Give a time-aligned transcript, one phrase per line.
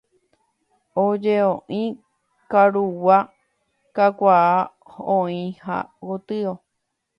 [1.03, 1.81] Oje'ói
[2.53, 3.17] karugua
[3.95, 4.57] kakuaa
[5.19, 6.53] oĩha gotyo.